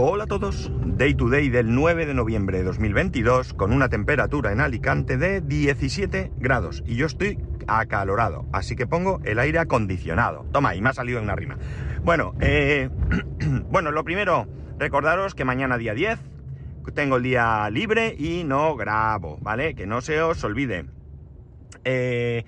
[0.00, 4.52] Hola a todos, Day to Day del 9 de noviembre de 2022 con una temperatura
[4.52, 10.46] en Alicante de 17 grados y yo estoy acalorado, así que pongo el aire acondicionado.
[10.52, 11.58] Toma, y me ha salido una rima.
[12.04, 12.90] Bueno, eh,
[13.70, 14.46] bueno, lo primero,
[14.78, 16.20] recordaros que mañana día 10
[16.94, 19.74] tengo el día libre y no grabo, ¿vale?
[19.74, 20.84] Que no se os olvide.
[21.82, 22.44] Eh,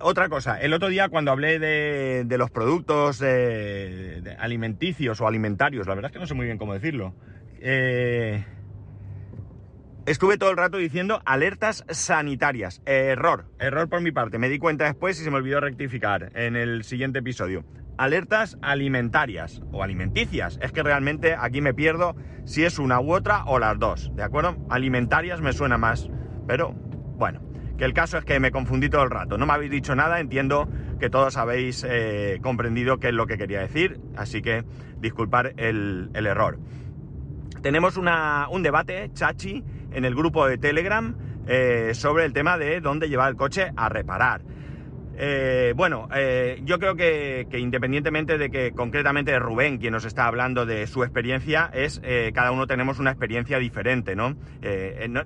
[0.00, 3.22] otra cosa, el otro día cuando hablé de, los productos
[4.38, 7.14] alimenticios o alimentarios, la verdad es que no sé muy bien cómo decirlo,
[7.60, 8.44] eh,
[10.06, 12.82] estuve todo el rato diciendo alertas sanitarias.
[12.86, 14.38] error, error por mi parte.
[14.38, 17.64] Me di cuenta después y se me olvidó rectificar en el siguiente episodio.
[17.98, 20.58] Alertas alimentarias o alimenticias.
[20.62, 24.22] Es que realmente aquí me pierdo si es una u otra o las dos, ¿de
[24.22, 24.56] acuerdo?
[24.70, 26.08] Alimentarias me suena más,
[26.46, 27.49] pero bueno
[27.80, 29.38] que el caso es que me confundí todo el rato.
[29.38, 30.68] No me habéis dicho nada, entiendo
[31.00, 34.64] que todos habéis eh, comprendido qué es lo que quería decir, así que
[34.98, 36.58] disculpar el, error.
[37.62, 43.08] Tenemos un debate, chachi, en el grupo de Telegram eh, sobre el tema de dónde
[43.08, 44.42] llevar el coche a reparar.
[45.22, 50.64] Eh, bueno, eh, yo creo que, independientemente de que concretamente Rubén, quien nos está hablando
[50.64, 54.34] de su experiencia, es eh, cada uno tenemos una experiencia diferente, ¿no?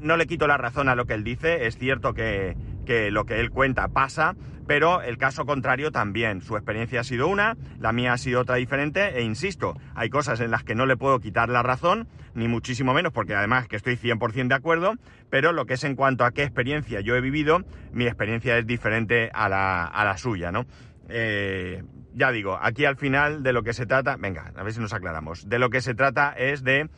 [0.00, 0.16] ¿no?
[0.16, 3.40] le quito la razón a lo que él dice, es cierto que, que lo que
[3.40, 4.34] él cuenta pasa,
[4.66, 6.40] pero el caso contrario también.
[6.40, 10.40] Su experiencia ha sido una, la mía ha sido otra diferente, e insisto, hay cosas
[10.40, 13.76] en las que no le puedo quitar la razón, ni muchísimo menos, porque además que
[13.76, 14.94] estoy 100% de acuerdo,
[15.30, 17.60] pero lo que es en cuanto a qué experiencia yo he vivido,
[17.92, 20.66] mi experiencia es diferente a la, suya, ¿no?
[21.08, 21.82] Eh,
[22.14, 24.92] ya digo, aquí al final de lo que se trata, venga, a ver si nos
[24.92, 26.88] aclaramos, de lo que se trata es de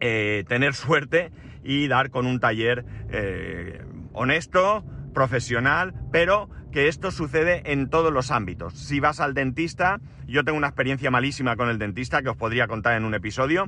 [0.00, 1.30] eh, tener suerte
[1.62, 8.30] y dar con un taller eh, honesto, profesional, pero que esto sucede en todos los
[8.30, 8.74] ámbitos.
[8.74, 12.66] Si vas al dentista, yo tengo una experiencia malísima con el dentista que os podría
[12.66, 13.66] contar en un episodio.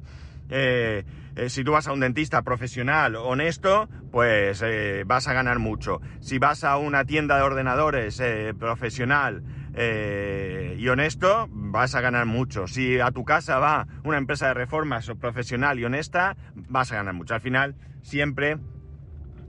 [0.49, 1.05] Eh,
[1.37, 6.01] eh, si tú vas a un dentista profesional, honesto, pues eh, vas a ganar mucho.
[6.21, 8.23] Si vas a una tienda de ordenadores
[8.59, 9.43] profesional
[9.77, 12.69] y honesto, vas a ganar mucho.
[12.69, 17.15] Si a tu casa va una empresa de reformas profesional y honesta, vas a ganar
[17.15, 17.35] mucho.
[17.35, 18.59] Al final, siempre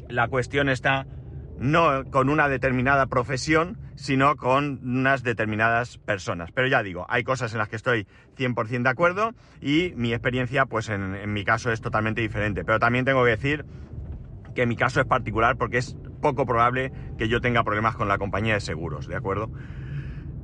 [0.09, 1.05] la cuestión está
[1.57, 6.51] no con una determinada profesión, sino con unas determinadas personas.
[6.51, 8.07] Pero ya digo, hay cosas en las que estoy
[8.37, 12.65] 100% de acuerdo y mi experiencia, pues en, mi caso es totalmente diferente.
[12.65, 13.65] Pero también tengo que decir
[14.53, 18.17] que mi caso es particular porque es poco probable que yo tenga problemas con la
[18.17, 19.49] compañía de seguros, ¿de acuerdo?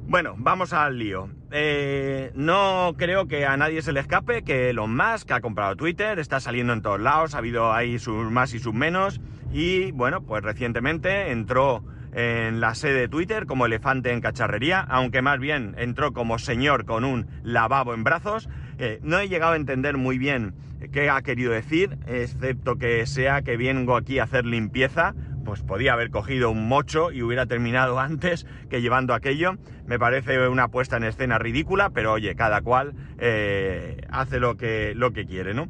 [0.07, 1.29] Bueno, vamos al lío.
[1.51, 6.19] Eh, no creo que a nadie se le escape que Elon Musk ha comprado Twitter,
[6.19, 10.21] está saliendo en todos lados, ha habido ahí sus más y sus menos, y bueno,
[10.21, 15.75] pues recientemente entró en la sede de Twitter como elefante en cacharrería, aunque más bien
[15.77, 18.49] entró como señor con un lavabo en brazos.
[18.79, 20.53] Eh, no he llegado a entender muy bien
[20.91, 25.13] qué ha querido decir, excepto que sea que vengo aquí a hacer limpieza,
[25.45, 29.55] pues podía haber cogido un mocho y hubiera terminado antes que llevando aquello.
[29.85, 34.93] Me parece una puesta en escena ridícula, pero oye, cada cual eh, hace lo que,
[34.95, 35.67] lo que quiere, ¿no?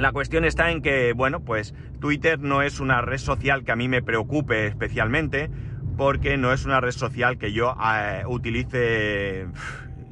[0.00, 3.76] La cuestión está en que, bueno, pues Twitter no es una red social que a
[3.76, 5.50] mí me preocupe especialmente,
[5.98, 9.46] porque no es una red social que yo eh, utilice,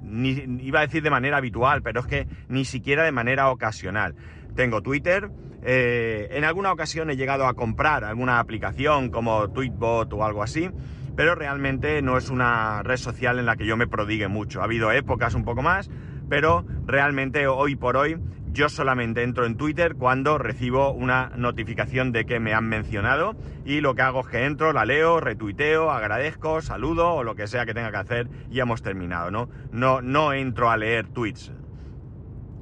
[0.02, 4.14] ni, iba a decir de manera habitual, pero es que ni siquiera de manera ocasional.
[4.54, 5.30] Tengo Twitter,
[5.62, 10.68] eh, en alguna ocasión he llegado a comprar alguna aplicación como Tweetbot o algo así,
[11.16, 14.60] pero realmente no es una red social en la que yo me prodigue mucho.
[14.60, 15.88] Ha habido épocas un poco más,
[16.28, 18.18] pero realmente hoy por hoy
[18.52, 23.80] yo solamente entro en Twitter cuando recibo una notificación de que me han mencionado y
[23.80, 27.66] lo que hago es que entro, la leo, retuiteo, agradezco, saludo o lo que sea
[27.66, 29.48] que tenga que hacer y hemos terminado, ¿no?
[29.72, 31.52] No, no entro a leer tweets.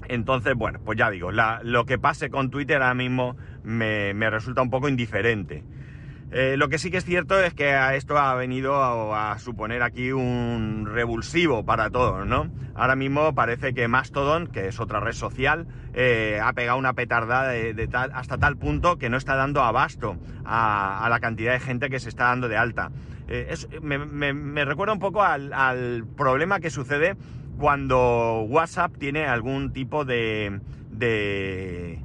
[0.08, 4.70] Entonces, bueno, pues ya digo, lo que pase con Twitter ahora mismo me, resulta un
[4.70, 5.64] poco indiferente.
[6.32, 8.74] Eh, lo que sí que es cierto es que esto ha venido
[9.14, 12.50] a, suponer aquí un revulsivo para todos, ¿no?
[12.74, 17.50] Ahora mismo parece que Mastodon, que es otra red social, eh, ha pegado una petardada
[17.50, 21.88] de, tal, hasta tal punto que no está dando abasto a, la cantidad de gente
[21.88, 22.90] que se está dando de alta.
[23.28, 27.16] Eh, me, recuerda un poco al, problema que sucede
[27.56, 31.98] cuando WhatsApp tiene algún tipo de de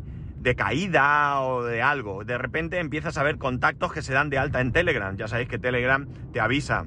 [0.55, 2.23] caída o de algo.
[2.23, 5.15] De repente empiezas a ver contactos que se dan de alta en Telegram.
[5.15, 6.85] Ya sabéis que Telegram te avisa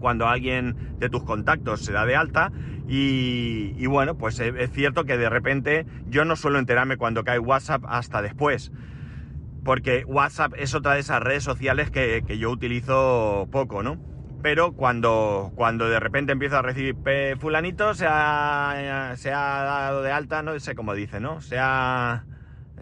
[0.00, 2.52] cuando alguien de tus contactos se da de alta.
[2.86, 7.84] Y, bueno, pues es cierto que de repente yo no suelo enterarme cuando cae WhatsApp
[7.88, 8.70] hasta después.
[9.64, 13.98] Porque WhatsApp es otra de esas redes sociales que, yo utilizo poco, ¿no?
[14.42, 16.96] Pero cuando, cuando de repente empiezo a recibir
[17.38, 21.40] fulanito se ha, se ha dado de alta, no sé cómo dice, ¿no?
[21.40, 22.26] Se ha,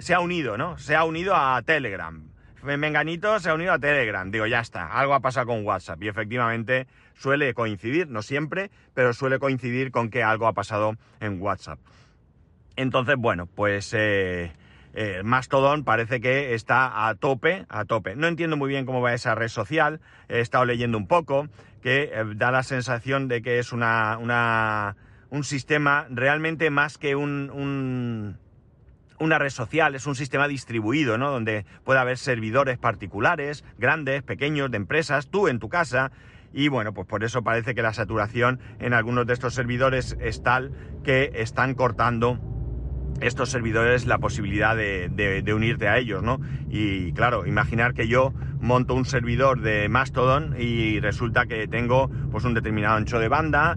[0.03, 0.79] se ha unido, ¿no?
[0.79, 2.29] Se ha unido a Telegram.
[2.65, 4.29] Menganito se ha unido a Telegram.
[4.31, 6.03] Digo, ya está, algo ha pasado con WhatsApp.
[6.03, 11.41] Y efectivamente suele coincidir, no siempre, pero suele coincidir con que algo ha pasado en
[11.41, 11.79] WhatsApp.
[12.75, 14.53] Entonces, bueno, pues eh,
[14.93, 18.17] eh, Mastodon parece que está a tope, a tope.
[18.17, 20.01] No entiendo muy bien cómo va esa red social.
[20.29, 21.47] He estado leyendo un poco,
[21.81, 24.97] que eh, da la sensación de que es una, una
[25.31, 28.39] un sistema realmente más que un
[29.23, 31.31] una red social, es un sistema distribuido, ¿no?
[31.31, 36.11] Donde puede haber servidores particulares, grandes, pequeños, de empresas, tú en tu casa.
[36.53, 40.43] Y bueno, pues por eso parece que la saturación en algunos de estos servidores es
[40.43, 40.73] tal
[41.05, 42.39] que están cortando
[43.21, 46.41] estos servidores la posibilidad de, unirte a ellos, ¿no?
[46.69, 52.45] Y claro, imaginar que yo monto un servidor de Mastodon y resulta que tengo pues
[52.45, 53.77] un determinado ancho de banda,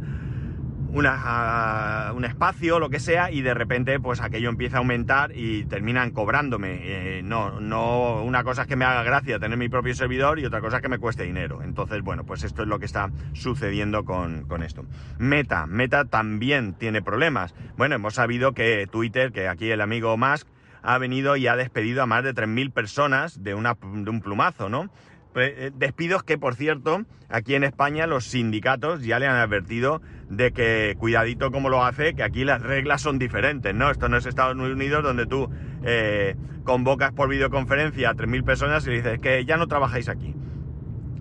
[0.96, 5.66] una, un espacio, lo que sea, y de repente pues aquello empieza a aumentar y
[5.66, 6.80] terminan cobrándome.
[6.82, 10.46] Eh, no, no, una cosa es que me haga gracia tener mi propio servidor y
[10.46, 11.62] otra cosa es que me cueste dinero.
[11.62, 14.86] Entonces, bueno, pues esto es lo que está sucediendo con, con esto.
[15.18, 17.54] Meta, Meta también tiene problemas.
[17.78, 20.48] Bueno, hemos sabido que Twitter, que aquí el amigo Musk,
[20.82, 24.70] ha venido y ha despedido a más de 3.000 personas de, una, de un plumazo,
[24.70, 24.90] ¿no?
[25.36, 30.52] Eh, despidos que, por cierto, aquí en España los sindicatos ya le han advertido de
[30.52, 33.92] que cuidadito como lo hace, que aquí las reglas son diferentes, ¿no?
[33.92, 35.50] Esto no es Estados Unidos donde tú
[35.84, 40.34] eh, convocas por videoconferencia a 3.000 personas y dices que ya no trabajáis aquí.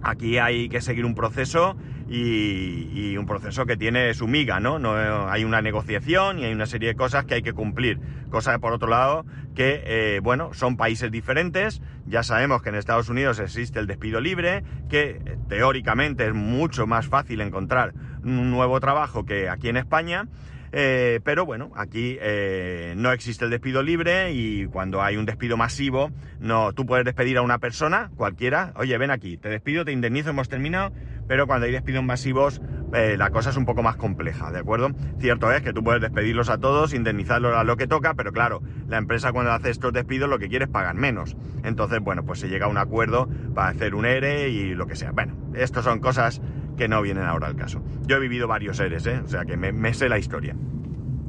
[0.05, 1.77] Aquí hay que seguir un proceso
[2.09, 4.79] y, un proceso que tiene su miga, ¿no?
[4.79, 4.93] ¿no?
[5.31, 7.99] Hay una negociación y hay una serie de cosas que hay que cumplir.
[8.29, 9.25] Cosa por otro lado,
[9.55, 11.81] que, eh, bueno, son países diferentes.
[12.07, 16.87] Ya sabemos que en Estados Unidos existe el despido libre, que eh, teóricamente es mucho
[16.87, 20.29] más fácil encontrar un nuevo trabajo que aquí en España.
[20.77, 25.57] Eh, pero bueno, aquí eh, no existe el despido libre y cuando hay un despido
[25.57, 26.11] masivo,
[26.41, 30.31] no, tú puedes despedir a una persona, cualquiera, oye, ven aquí, te despido, te indemnizo,
[30.31, 30.91] hemos terminado,
[31.29, 32.61] pero cuando hay despidos masivos,
[32.93, 34.91] eh, la cosa es un poco más compleja, ¿de acuerdo?
[35.21, 38.61] Cierto es que tú puedes despedirlos a todos, indemnizarlos a lo que toca, pero claro,
[38.89, 41.37] la empresa cuando hace estos despidos lo que quiere es pagar menos.
[41.63, 44.97] Entonces, bueno, pues se llega a un acuerdo para hacer un ERE y lo que
[44.97, 45.13] sea.
[45.13, 46.41] Bueno, estas son cosas
[46.77, 47.83] que no vienen ahora al caso.
[48.07, 49.21] Yo he vivido varios seres, ¿eh?
[49.25, 50.55] o sea que me, sé la historia.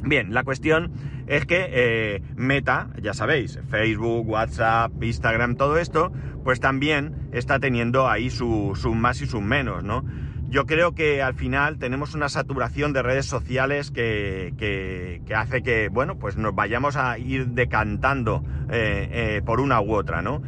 [0.03, 0.91] Bien, la cuestión
[1.27, 6.11] es que eh, Meta, ya sabéis, Facebook, WhatsApp, Instagram, todo esto,
[6.43, 10.05] pues también está teniendo ahí sus su más y sus menos, ¿no?
[10.47, 16.17] Yo creo que al final tenemos una saturación de redes sociales que, hace que, bueno,
[16.17, 20.41] pues nos vayamos a ir decantando eh, eh, por una u otra, ¿no?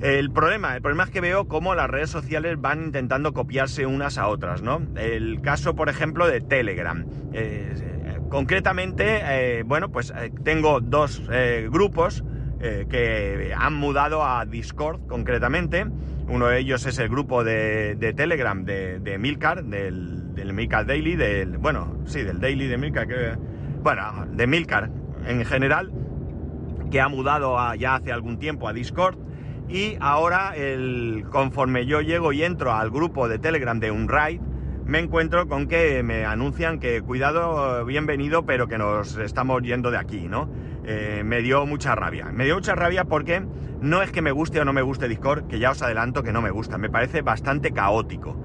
[0.00, 4.16] El problema, el problema es que veo cómo las redes sociales van intentando copiarse unas
[4.16, 4.80] a otras, ¿no?
[4.96, 7.04] El caso, por ejemplo, de Telegram.
[7.34, 11.22] Eh, concretamente, eh, bueno, pues eh, tengo dos
[11.68, 12.24] grupos
[12.60, 15.86] que han mudado a Discord, concretamente.
[16.28, 21.56] Uno de ellos es el grupo de, Telegram de, Milcar, del, del, Milcar Daily, del,
[21.56, 23.34] bueno, sí, del Daily de Milcar, que,
[23.82, 24.90] bueno, de Milcar
[25.26, 25.90] en general,
[26.90, 29.29] que ha mudado ya hace algún tiempo a Discord
[29.70, 34.40] y ahora, el, conforme yo llego y entro al grupo de Telegram de Unride,
[34.84, 39.98] me encuentro con que me anuncian que cuidado, bienvenido, pero que nos estamos yendo de
[39.98, 40.50] aquí, ¿no?
[40.84, 42.32] Eh, me dio mucha rabia.
[42.32, 43.44] Me dio mucha rabia porque
[43.80, 46.32] no es que me guste o no me guste Discord, que ya os adelanto que
[46.32, 48.36] no me gusta, me parece bastante caótico.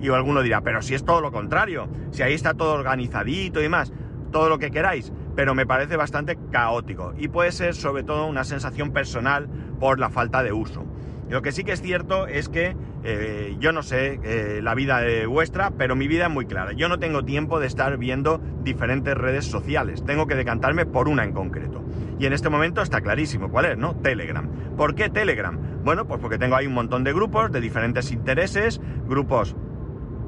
[0.00, 3.68] Y alguno dirá, pero si es todo lo contrario, si ahí está todo organizadito y
[3.68, 3.92] más,
[4.32, 7.14] todo lo que queráis, pero me parece bastante caótico.
[7.18, 9.48] Y puede ser sobre todo una sensación personal
[9.80, 10.84] por la falta de uso.
[11.28, 15.00] Lo que sí que es cierto es que eh, yo no sé eh, la vida
[15.00, 16.72] de vuestra, pero mi vida es muy clara.
[16.72, 20.04] Yo no tengo tiempo de estar viendo diferentes redes sociales.
[20.04, 21.82] Tengo que decantarme por una en concreto.
[22.18, 23.96] Y en este momento está clarísimo cuál es, ¿no?
[23.96, 24.48] Telegram.
[24.76, 25.58] ¿Por qué Telegram?
[25.82, 29.56] Bueno, pues porque tengo ahí un montón de grupos de diferentes intereses, grupos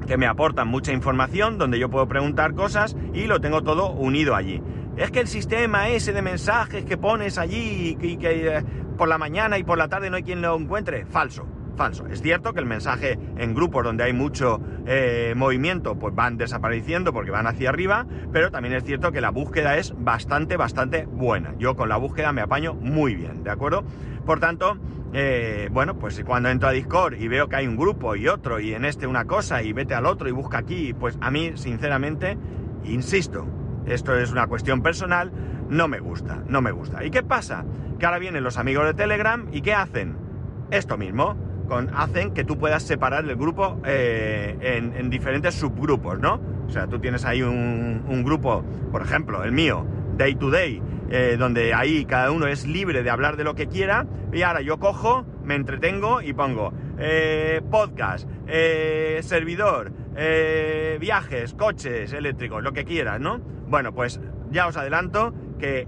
[0.07, 4.35] que me aportan mucha información, donde yo puedo preguntar cosas y lo tengo todo unido
[4.35, 4.61] allí.
[4.97, 8.63] Es que el sistema ese de mensajes que pones allí y que, eh,
[8.97, 11.45] por la mañana y por la tarde no hay quien lo encuentre, falso
[11.77, 12.07] falso.
[12.07, 17.13] Es cierto que el mensaje en grupos donde hay mucho eh, movimiento, pues van desapareciendo
[17.13, 21.53] porque van hacia arriba, pero también es cierto que la búsqueda es bastante, bastante buena.
[21.57, 23.83] Yo con la búsqueda me apaño muy bien, ¿de acuerdo?
[24.25, 24.77] Por tanto,
[25.13, 28.59] eh, bueno, pues cuando entro a Discord y veo que hay un grupo y otro,
[28.59, 31.51] y en este una cosa, y vete al otro y busca aquí, pues a mí,
[31.55, 32.37] sinceramente,
[32.83, 33.45] insisto,
[33.87, 35.31] esto es una cuestión personal,
[35.69, 37.03] no me gusta, no me gusta.
[37.03, 37.65] ¿Y qué pasa?
[37.99, 40.17] Que ahora vienen los amigos de Telegram y ¿qué hacen?
[40.71, 41.35] Esto mismo
[41.93, 46.39] hacen que tú puedas separar el grupo eh, en, diferentes subgrupos, ¿no?
[46.67, 49.85] O sea, tú tienes ahí un, grupo, por ejemplo, el mío,
[50.17, 53.67] Day to Day, eh, donde ahí cada uno es libre de hablar de lo que
[53.67, 58.27] quiera, y ahora yo cojo, me entretengo y pongo eh, podcast,
[59.21, 59.91] servidor,
[60.99, 63.39] viajes, coches eléctricos, lo que quieras, ¿no?
[63.67, 64.19] Bueno, pues
[64.51, 65.87] ya os adelanto que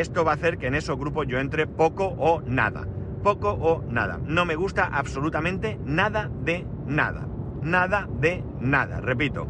[0.00, 2.86] esto va a hacer que en esos grupos yo entre poco o nada
[3.26, 4.20] poco o nada.
[4.24, 7.26] No me gusta absolutamente nada de nada.
[7.60, 9.48] Nada de nada, repito.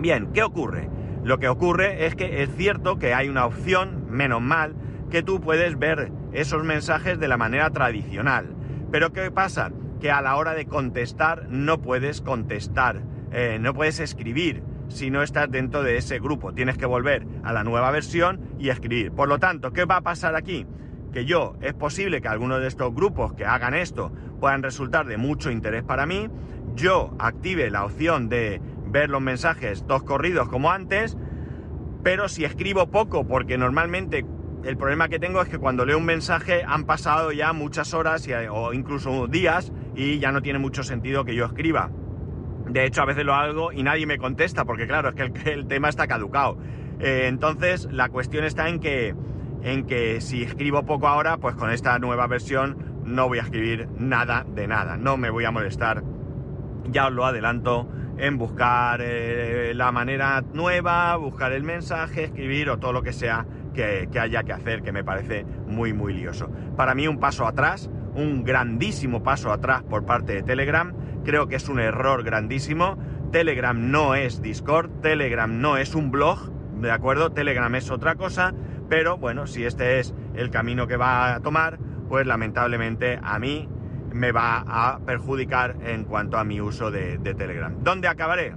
[0.00, 0.88] Bien, ¿qué ocurre?
[1.22, 4.74] Lo que ocurre es que es cierto que hay una opción, menos mal,
[5.12, 8.46] que tú puedes ver esos mensajes de la manera tradicional.
[8.90, 9.70] Pero ¿qué pasa?
[10.00, 15.22] Que a la hora de contestar no puedes contestar, eh, no puedes escribir si no
[15.22, 16.52] estás dentro de ese grupo.
[16.52, 19.12] Tienes que volver a la nueva versión y escribir.
[19.12, 20.66] Por lo tanto, ¿qué va a pasar aquí?
[21.12, 24.10] que yo es posible que algunos de estos grupos que hagan esto
[24.40, 26.28] puedan resultar de mucho interés para mí,
[26.74, 31.16] yo active la opción de ver los mensajes dos corridos como antes,
[32.02, 34.24] pero si escribo poco, porque normalmente
[34.64, 38.26] el problema que tengo es que cuando leo un mensaje han pasado ya muchas horas
[38.50, 41.90] o incluso días y ya no tiene mucho sentido que yo escriba.
[42.72, 45.66] De hecho, a veces lo hago y nadie me contesta, porque claro, es que el,
[45.66, 46.56] tema está caducado.
[47.00, 49.14] Eh, entonces, la cuestión está en que
[49.62, 53.88] en que si escribo poco ahora, pues con esta nueva versión no voy a escribir
[53.96, 54.96] nada de nada.
[54.96, 56.02] No me voy a molestar,
[56.90, 57.88] ya os lo adelanto,
[58.18, 63.46] en buscar eh, la manera nueva, buscar el mensaje, escribir o todo lo que sea
[63.74, 66.50] que, que haya que hacer, que me parece muy, muy lioso.
[66.76, 70.92] Para mí un paso atrás, un grandísimo paso atrás por parte de Telegram.
[71.24, 72.98] Creo que es un error grandísimo.
[73.30, 76.50] Telegram no es Discord, Telegram no es un blog,
[76.80, 77.30] ¿de acuerdo?
[77.30, 78.52] Telegram es otra cosa
[78.92, 81.78] pero bueno, si este es el camino que va a tomar,
[82.10, 83.66] pues lamentablemente a mí
[84.12, 87.74] me va a perjudicar en cuanto a mi uso de, Telegram.
[87.82, 88.54] ¿Dónde acabaré?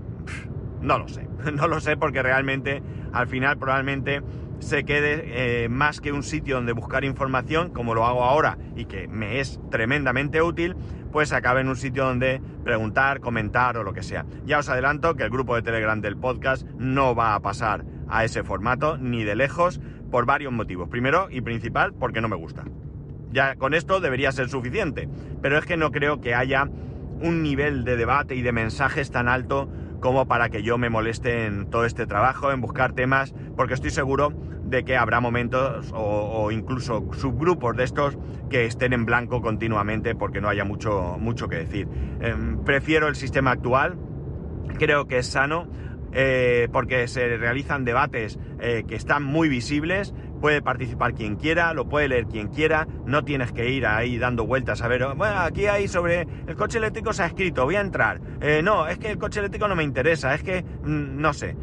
[0.81, 4.21] no lo sé, no lo sé porque realmente al final probablemente
[4.65, 8.85] se quede eh, más que un sitio donde buscar información, como lo hago ahora y
[8.85, 10.75] que me es tremendamente útil,
[11.11, 14.25] pues acabe en un sitio donde preguntar, comentar o lo que sea.
[14.43, 18.25] Ya os adelanto que el grupo de Telegram del podcast no va a pasar a
[18.25, 19.79] ese formato ni de lejos
[20.09, 20.89] por varios motivos.
[20.89, 22.63] Primero y principal, porque no me gusta.
[23.31, 25.07] Ya con esto debería ser suficiente,
[25.43, 26.63] pero es que no creo que haya
[27.21, 29.69] un nivel de debate y de mensajes tan alto
[30.05, 33.89] como para que yo me moleste en todo este trabajo, en buscar temas, porque estoy
[33.89, 34.31] seguro
[34.63, 38.15] de que habrá momentos o, incluso subgrupos de estos
[38.47, 41.87] que estén en blanco continuamente porque no haya mucho, mucho que decir.
[42.19, 43.97] Em, prefiero el sistema actual,
[44.77, 45.67] creo que es sano,
[46.13, 51.87] eh, porque se realizan debates eh, que están muy visibles, puede participar quien quiera, lo
[51.87, 55.67] puede leer quien quiera, no tienes que ir ahí dando vueltas a ver, bueno, aquí
[55.67, 58.21] hay sobre el coche eléctrico se ha escrito, voy a entrar.
[58.41, 61.55] Eh, no, es que el coche eléctrico no me interesa, es que mm, no sé.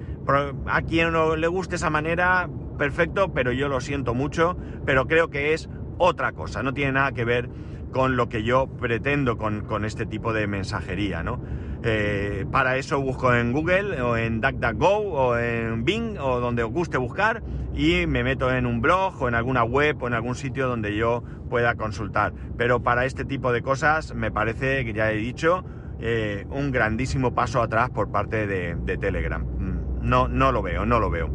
[0.67, 2.49] A quien no le guste esa manera,
[2.79, 7.13] perfecto, pero yo lo siento mucho, pero creo que es otra cosa, no tiene nada
[7.13, 7.49] que ver
[7.93, 11.41] con lo que yo pretendo con, con este tipo de mensajería, ¿no?
[11.85, 16.71] Eh, para eso busco en Google o en DuckDuckGo o en Bing o donde os
[16.71, 17.43] guste buscar
[17.75, 20.95] y me meto en un blog o en alguna web o en algún sitio donde
[20.97, 22.33] yo pueda consultar.
[22.57, 25.65] Pero para este tipo de cosas me parece que ya he dicho
[25.99, 29.43] eh, un grandísimo paso atrás por parte de, de Telegram.
[29.43, 31.31] Mm, no, no lo veo, no lo veo.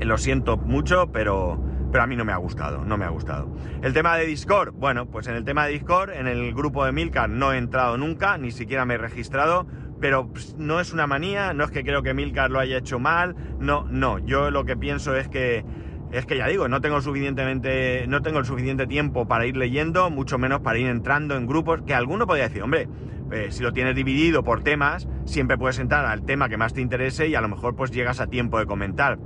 [0.00, 1.60] Lo siento mucho, pero
[1.90, 3.48] pero a mí no me ha gustado, no me ha gustado.
[3.82, 6.92] El tema de Discord, bueno, pues en el tema de Discord, en el grupo de
[6.92, 9.66] Milcar no he entrado nunca, ni siquiera me he registrado,
[10.00, 12.98] pero pues, no es una manía, no es que creo que Milcar lo haya hecho
[12.98, 15.64] mal, no, no, yo lo que pienso es que
[16.10, 20.08] es que ya digo, no tengo suficientemente, no tengo el suficiente tiempo para ir leyendo,
[20.08, 22.88] mucho menos para ir entrando en grupos, que alguno podría decir, hombre,
[23.30, 26.80] eh, si lo tienes dividido por temas, siempre puedes entrar al tema que más te
[26.80, 29.18] interese y a lo mejor pues llegas a tiempo de comentar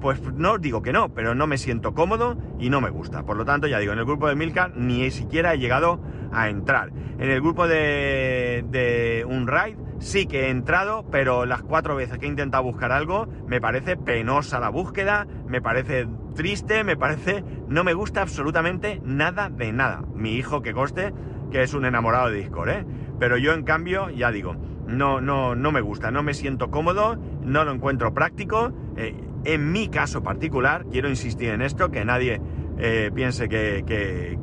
[0.00, 3.24] pues no digo que no, pero no me siento cómodo y no me gusta.
[3.24, 6.00] Por lo tanto, ya digo, en el grupo de Milka ni siquiera he llegado
[6.32, 6.90] a entrar.
[7.18, 12.26] En el grupo de, de Unride sí que he entrado, pero las cuatro veces que
[12.26, 17.44] he intentado buscar algo, me parece penosa la búsqueda, me parece triste, me parece...
[17.66, 20.02] no me gusta absolutamente nada de nada.
[20.14, 21.12] Mi hijo, que coste,
[21.50, 22.86] que es un enamorado de Discord, ¿eh?
[23.18, 27.18] Pero yo, en cambio, ya digo, no, no, no me gusta, no me siento cómodo,
[27.42, 28.72] no lo encuentro práctico.
[28.96, 29.14] Eh,
[29.44, 32.40] en mi caso particular, quiero insistir en esto, que nadie
[32.78, 34.38] eh, piense que, que,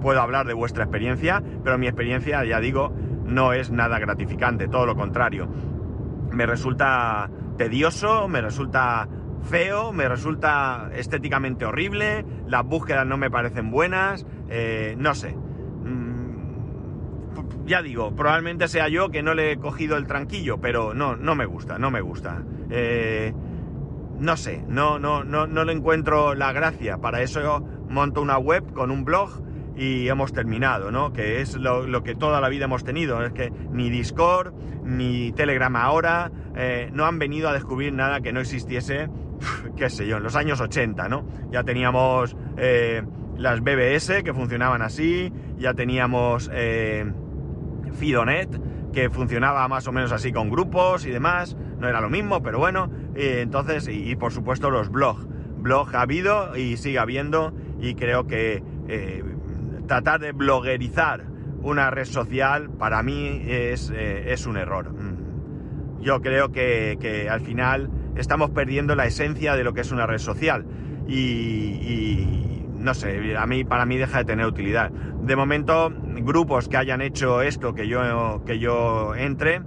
[0.00, 2.92] puedo hablar de vuestra experiencia, pero mi experiencia, ya digo,
[3.24, 5.48] no es nada gratificante, todo lo contrario.
[6.30, 9.08] Me resulta tedioso, me resulta
[9.44, 15.34] feo, me resulta estéticamente horrible, las búsquedas no me parecen buenas, eh, no sé.
[15.34, 16.24] Mm,
[17.66, 21.34] ya digo, probablemente sea yo que no le he cogido el tranquillo, pero no, no
[21.34, 22.42] me gusta, no me gusta.
[22.70, 23.32] Eh,
[24.18, 26.98] no sé, no, no, no, no le encuentro la gracia.
[26.98, 29.42] Para eso monto una web con un blog
[29.76, 31.12] y hemos terminado, ¿no?
[31.12, 33.24] Que es lo, que toda la vida hemos tenido.
[33.24, 34.54] Es que ni Discord,
[34.84, 39.08] ni Telegram ahora, eh, no han venido a descubrir nada que no existiese,
[39.76, 41.26] qué sé yo, en los años 80, ¿no?
[41.50, 43.02] Ya teníamos eh,
[43.36, 47.04] las BBS que funcionaban así, ya teníamos eh,
[47.98, 48.48] Fidonet
[48.94, 52.58] que funcionaba más o menos así con grupos y demás, no era lo mismo, pero
[52.58, 55.26] bueno, entonces, y, por supuesto los blogs.
[55.58, 59.24] Blog ha habido y sigue habiendo y creo que eh,
[59.86, 61.24] tratar de bloguerizar
[61.62, 64.94] una red social para mí es, eh, es un error.
[66.00, 70.18] Yo creo que, al final estamos perdiendo la esencia de lo que es una red
[70.18, 70.66] social
[71.08, 72.53] y,
[72.84, 74.90] no sé, a mí, para mí deja de tener utilidad.
[74.90, 79.62] De momento, grupos que hayan hecho esto, que yo, que yo entre,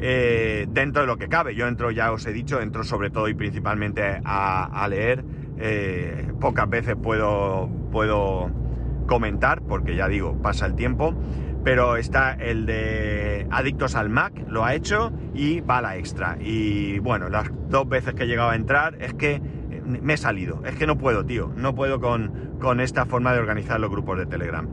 [0.00, 1.54] eh, dentro de lo que cabe.
[1.54, 5.24] Yo entro, ya os he dicho, entro sobre todo y principalmente a, leer.
[5.58, 8.50] Eh, pocas veces puedo, puedo
[9.06, 11.14] comentar, porque ya digo, pasa el tiempo.
[11.64, 16.38] Pero está el de Adictos al Mac, lo ha hecho y va la extra.
[16.40, 19.40] Y bueno, las dos veces que he llegado a entrar es que
[19.84, 20.62] me he salido.
[20.64, 21.52] Es que no puedo, tío.
[21.56, 24.68] No puedo con, con esta forma de organizar los grupos de Telegram.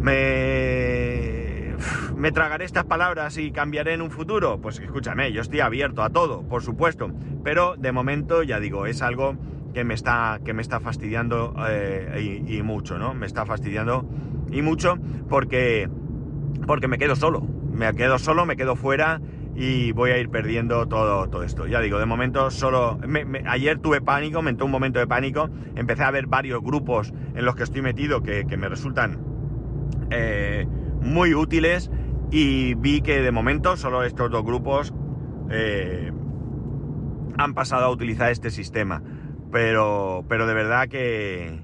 [0.00, 1.74] Me...
[2.16, 4.60] ¿Me tragaré estas palabras y cambiaré en un futuro?
[4.60, 7.10] Pues escúchame, yo estoy abierto a todo, por supuesto.
[7.42, 9.36] Pero de momento, ya digo, es algo
[9.74, 13.14] que me está, que me está fastidiando eh, y, y, mucho, ¿no?
[13.14, 14.08] Me está fastidiando
[14.52, 15.88] y mucho porque,
[16.66, 17.40] porque me quedo solo.
[17.40, 19.20] Me quedo solo, me quedo fuera
[19.54, 21.66] y voy a ir perdiendo todo, todo esto.
[21.66, 22.98] Ya digo, de momento solo...
[23.46, 27.44] Ayer tuve pánico, me entró un momento de pánico, empecé a ver varios grupos en
[27.44, 29.18] los que estoy metido que, que me resultan
[30.10, 30.66] eh,
[31.00, 31.90] muy útiles
[32.30, 34.94] y vi que de momento solo estos dos grupos
[35.50, 36.10] eh,
[37.36, 39.02] han pasado a utilizar este sistema
[39.52, 41.60] pero, pero de verdad que,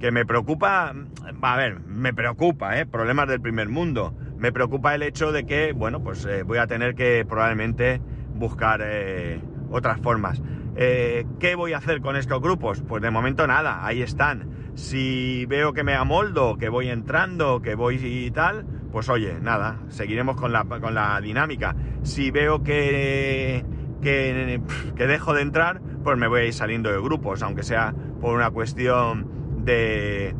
[0.00, 0.92] que me preocupa,
[1.40, 2.84] a ver, me preocupa, ¿eh?
[2.84, 4.12] Problemas del primer mundo.
[4.38, 8.00] Me preocupa el hecho de que, bueno, pues eh, voy a tener que probablemente
[8.34, 10.40] buscar eh, otras formas.
[10.76, 12.82] Eh, ¿Qué voy a hacer con estos grupos?
[12.86, 14.48] Pues de momento nada, ahí están.
[14.74, 19.80] Si veo que me amoldo, que voy entrando, que voy y tal, pues oye, nada,
[19.88, 21.74] seguiremos con la, con la dinámica.
[22.04, 23.64] Si veo que,
[24.00, 24.60] que,
[24.94, 28.36] que dejo de entrar, pues me voy a ir saliendo de grupos, aunque sea por
[28.36, 30.36] una cuestión de,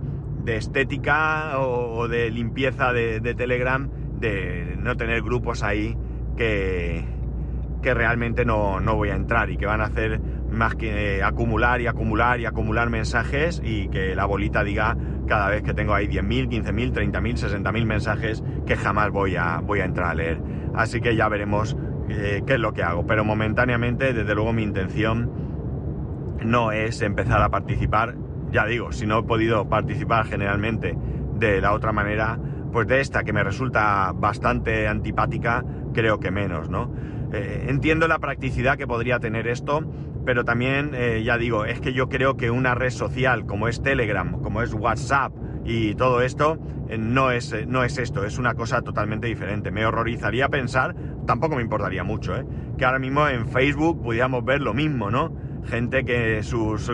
[0.48, 5.94] de estética o, de limpieza de, Telegram, de no tener grupos ahí
[6.38, 7.04] que,
[7.82, 11.82] que realmente no, no, voy a entrar y que van a hacer más que acumular
[11.82, 16.06] y acumular y acumular mensajes y que la bolita diga cada vez que tengo ahí
[16.06, 20.40] 10.000, 15.000, 30.000, 60.000 mensajes que jamás voy a, voy a entrar a leer.
[20.74, 21.76] Así que ya veremos
[22.08, 23.06] eh, qué es lo que hago.
[23.06, 25.30] Pero momentáneamente, desde luego, mi intención
[26.42, 28.14] no es empezar a participar,
[28.50, 30.96] ya digo, si no he podido participar generalmente
[31.34, 32.38] de la otra manera,
[32.72, 36.92] pues de esta que me resulta bastante antipática, creo que menos, ¿no?
[37.32, 39.82] Eh, entiendo la practicidad que podría tener esto,
[40.24, 43.82] pero también, eh, ya digo, es que yo creo que una red social como es
[43.82, 45.32] Telegram, como es WhatsApp
[45.64, 46.58] y todo esto,
[46.88, 49.70] eh, no, es, no es esto, es una cosa totalmente diferente.
[49.70, 50.94] Me horrorizaría pensar,
[51.26, 52.46] tampoco me importaría mucho, ¿eh?
[52.76, 55.32] que ahora mismo en Facebook pudiéramos ver lo mismo, ¿no?
[55.68, 56.90] Gente que sus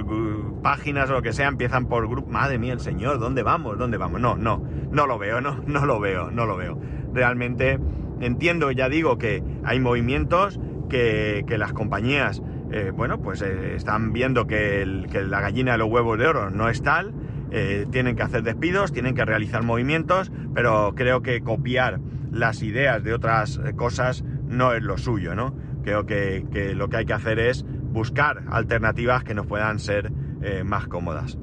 [0.63, 2.31] páginas o lo que sea empiezan por grupo.
[2.31, 3.79] Madre mía, el señor, ¿dónde vamos?
[3.79, 4.21] ¿Dónde vamos?
[4.21, 6.79] No, no, no lo veo, no, no lo veo, no lo veo.
[7.13, 7.79] Realmente
[8.21, 10.59] entiendo, ya digo, que hay movimientos
[10.89, 15.79] que, que las compañías, eh, bueno, pues eh, están viendo que, que, la gallina de
[15.79, 17.13] los huevos de oro no es tal,
[17.51, 22.01] eh, tienen que hacer despidos, tienen que realizar movimientos, pero creo que copiar
[22.33, 25.55] las ideas de otras cosas no es lo suyo, ¿no?
[25.85, 30.13] Creo que, que lo que hay que hacer es buscar alternativas que nos puedan ser
[30.43, 31.39] eh, más cómodas.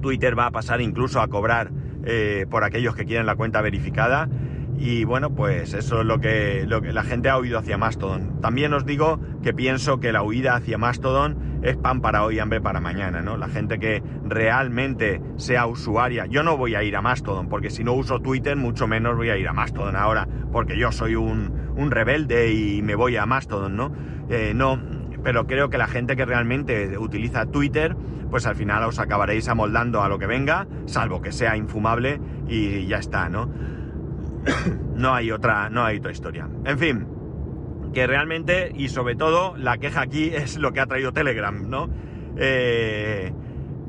[0.00, 1.72] Twitter va a pasar incluso a cobrar
[2.04, 4.28] eh, por aquellos que quieren la cuenta verificada
[4.78, 8.40] y bueno, pues eso es lo que, lo que la gente ha oído hacia Mastodon.
[8.40, 12.60] También os digo que pienso que la huida hacia Mastodon es pan para hoy, hambre
[12.60, 13.36] para mañana, ¿no?
[13.36, 16.26] La gente que realmente sea usuaria.
[16.26, 19.30] Yo no voy a ir a Mastodon, porque si no uso Twitter, mucho menos voy
[19.30, 23.24] a ir a Mastodon ahora, porque yo soy un, un rebelde y me voy a
[23.24, 23.92] Mastodon, ¿no?
[24.28, 24.80] Eh, no,
[25.22, 27.96] pero creo que la gente que realmente utiliza Twitter,
[28.30, 32.86] pues al final os acabaréis amoldando a lo que venga, salvo que sea infumable y
[32.86, 33.48] ya está, ¿no?
[34.96, 36.48] no hay otra, no hay otra historia.
[36.64, 37.06] En fin,
[37.92, 41.88] que realmente y sobre todo la queja aquí es lo que ha traído Telegram, ¿no?
[42.36, 43.32] Eh,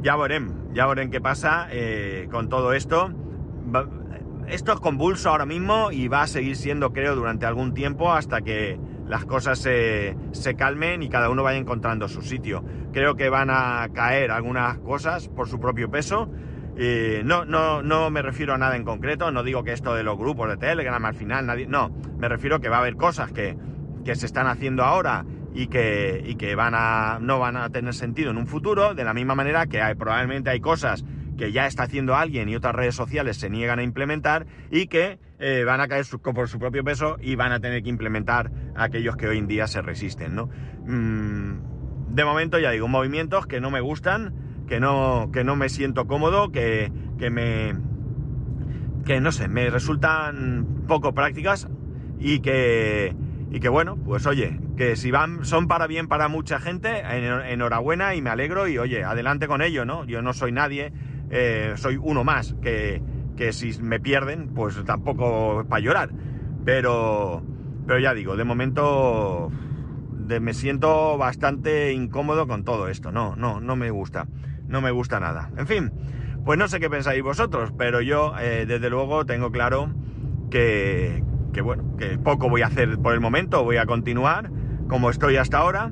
[0.01, 3.11] ya veremos, ya veremos qué pasa eh, con todo esto.
[4.47, 8.41] Esto es convulso ahora mismo y va a seguir siendo, creo, durante algún tiempo hasta
[8.41, 8.77] que
[9.13, 12.65] las cosas se, se, calmen y cada uno vaya encontrando su sitio.
[12.91, 16.31] Creo que van a caer algunas cosas por su propio peso
[17.23, 20.17] no, no, no me refiero a nada en concreto, no digo que esto de los
[20.17, 21.67] grupos de Telegram al final nadie.
[21.67, 23.55] No, me refiero que va a haber cosas que,
[24.03, 27.93] que se están haciendo ahora y que, y que van a, no van a tener
[27.93, 31.05] sentido en un futuro, de la misma manera que hay, probablemente hay cosas
[31.37, 35.19] que ya está haciendo alguien y otras redes sociales se niegan a implementar y que
[35.45, 39.17] eh, van a caer por su propio peso y van a tener que implementar aquellos
[39.17, 40.47] que hoy en día se resisten, ¿no?
[40.85, 44.33] Mm, de momento ya digo, movimientos que no me gustan,
[44.69, 47.75] que no, que no me siento cómodo, que, que me.
[49.05, 51.67] que no sé, me resultan poco prácticas
[52.19, 53.13] y que.
[53.51, 57.03] y que bueno, pues oye, que si van, son para bien para mucha gente,
[57.51, 60.05] enhorabuena y me alegro y oye, adelante con ello, ¿no?
[60.05, 60.93] Yo no soy nadie,
[61.31, 63.01] eh, soy uno más, que,
[63.35, 66.09] que si me pierden, pues tampoco para llorar.
[66.65, 67.43] Pero,
[67.85, 69.51] pero ya digo, de momento
[70.41, 74.27] me siento bastante incómodo con todo esto, no, no, no me gusta
[74.67, 75.51] no me gusta nada.
[75.57, 75.91] En fin,
[76.45, 79.89] pues no sé qué pensáis vosotros, pero yo eh, desde luego tengo claro
[80.49, 84.49] que, que, bueno, que poco voy a hacer por el momento, voy a continuar
[84.87, 85.91] como estoy hasta ahora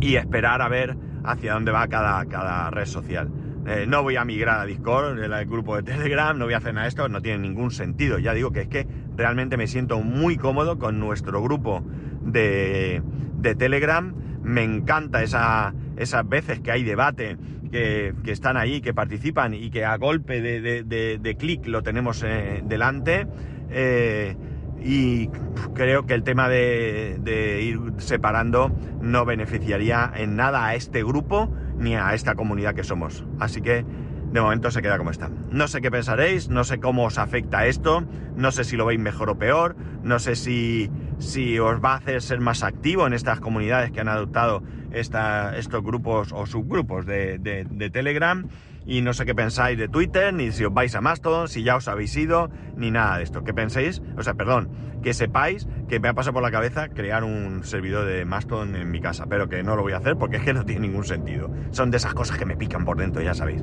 [0.00, 3.30] y esperar a ver hacia dónde va cada, cada red social.
[3.66, 6.72] Eh, no voy a migrar a Discord, el grupo de Telegram, no voy a hacer
[6.72, 8.18] nada de esto, no tiene ningún sentido.
[8.18, 11.84] Ya digo que es que realmente me siento muy cómodo con nuestro grupo
[12.22, 13.02] de,
[13.38, 14.14] de Telegram.
[14.42, 17.36] Me encanta esa, esas veces que hay debate,
[17.70, 23.26] que, están ahí, que participan y que a golpe de, clic lo tenemos eh, delante.
[23.70, 24.36] Eh,
[24.82, 25.28] y
[25.74, 31.94] creo que el tema de, ir separando no beneficiaría en nada a este grupo ni
[31.94, 33.24] a esta comunidad que somos.
[33.38, 33.84] Así que
[34.32, 35.30] de momento se queda como está.
[35.50, 39.00] No sé qué pensaréis, no sé cómo os afecta esto, no sé si lo veis
[39.00, 43.12] mejor o peor, no sé si, si os va a hacer ser más activo en
[43.12, 44.62] estas comunidades que han adoptado
[44.92, 48.46] estos grupos o subgrupos de, de, Telegram
[48.86, 51.76] y no sé qué pensáis de Twitter, ni si os vais a Mastodon, si ya
[51.76, 53.42] os habéis ido, ni nada de esto.
[53.42, 54.00] ¿Qué penséis?
[54.16, 54.70] O sea, perdón,
[55.02, 58.90] que sepáis que me ha pasado por la cabeza crear un servidor de Mastodon en
[58.90, 61.04] mi casa, pero que no lo voy a hacer porque es que no tiene ningún
[61.04, 61.50] sentido.
[61.70, 63.62] Son de esas cosas que me pican por dentro, ya sabéis.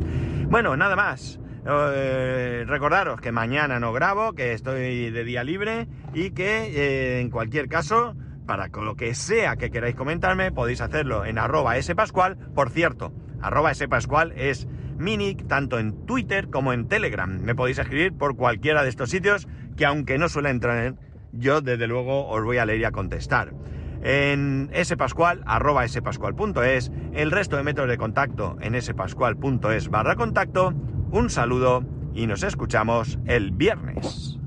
[0.50, 1.40] Bueno, nada más.
[1.66, 7.30] Eh, recordaros que mañana no grabo, que estoy de día libre y que eh, en
[7.30, 12.38] cualquier caso para lo que sea que queráis comentarme, podéis hacerlo en arroba spascual.
[12.54, 17.40] Por cierto, arroba spascual es mi tanto en Twitter como en Telegram.
[17.42, 21.00] Me podéis escribir por cualquiera de estos sitios que aunque no suele entrar en
[21.32, 23.54] yo desde luego os voy a leer y a contestar.
[24.04, 30.74] En spascual, arroba spascual.es, el resto de métodos de contacto en spascual.es barra contacto.
[31.12, 34.43] Un saludo y nos escuchamos el viernes.